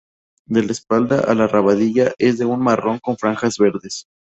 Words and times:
De 0.47 0.63
la 0.63 0.71
espalda 0.71 1.19
a 1.29 1.35
la 1.35 1.45
rabadilla 1.45 2.13
es 2.17 2.39
de 2.39 2.45
un 2.45 2.59
marrón 2.59 2.97
con 2.97 3.17
franjas 3.17 3.59
verdes. 3.59 4.07